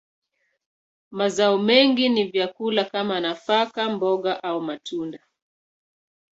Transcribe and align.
Mazao 1.11 1.57
mengi 1.57 2.09
ni 2.09 2.23
vyakula 2.31 2.83
kama 2.85 3.19
nafaka, 3.19 3.81
mboga, 3.89 4.43
au 4.43 4.61
matunda. 4.61 5.19